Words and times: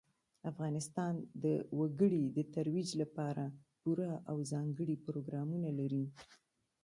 افغانستان 0.51 1.13
د 1.43 1.45
وګړي 1.79 2.23
د 2.37 2.39
ترویج 2.53 2.89
لپاره 3.01 3.43
پوره 3.81 4.11
او 4.29 4.37
ځانګړي 4.51 4.95
پروګرامونه 5.05 5.69
لري. 5.79 6.05